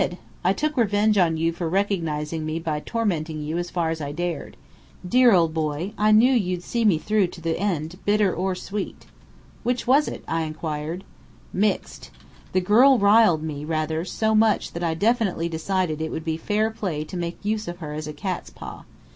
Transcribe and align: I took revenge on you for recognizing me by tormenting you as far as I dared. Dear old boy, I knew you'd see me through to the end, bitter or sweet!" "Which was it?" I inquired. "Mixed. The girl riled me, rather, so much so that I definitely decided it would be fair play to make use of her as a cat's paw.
I 0.43 0.51
took 0.51 0.77
revenge 0.77 1.19
on 1.19 1.37
you 1.37 1.53
for 1.53 1.69
recognizing 1.69 2.43
me 2.43 2.57
by 2.57 2.79
tormenting 2.79 3.39
you 3.43 3.59
as 3.59 3.69
far 3.69 3.91
as 3.91 4.01
I 4.01 4.11
dared. 4.11 4.57
Dear 5.07 5.31
old 5.31 5.53
boy, 5.53 5.93
I 5.95 6.11
knew 6.11 6.31
you'd 6.33 6.63
see 6.63 6.83
me 6.85 6.97
through 6.97 7.27
to 7.27 7.39
the 7.39 7.59
end, 7.59 7.99
bitter 8.03 8.33
or 8.33 8.55
sweet!" 8.55 9.05
"Which 9.61 9.85
was 9.85 10.07
it?" 10.07 10.23
I 10.27 10.41
inquired. 10.41 11.03
"Mixed. 11.53 12.09
The 12.51 12.61
girl 12.61 12.97
riled 12.97 13.43
me, 13.43 13.63
rather, 13.63 14.03
so 14.03 14.33
much 14.33 14.69
so 14.69 14.73
that 14.73 14.83
I 14.83 14.95
definitely 14.95 15.47
decided 15.49 16.01
it 16.01 16.09
would 16.11 16.25
be 16.25 16.35
fair 16.35 16.71
play 16.71 17.03
to 17.03 17.15
make 17.15 17.45
use 17.45 17.67
of 17.67 17.77
her 17.77 17.93
as 17.93 18.07
a 18.07 18.13
cat's 18.13 18.49
paw. 18.49 18.85